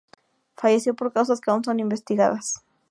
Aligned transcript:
Falleció 0.57 0.95
por 0.95 1.13
causas 1.13 1.39
que 1.41 1.51
aun 1.51 1.63
son 1.63 1.79
investigadas. 1.79 2.63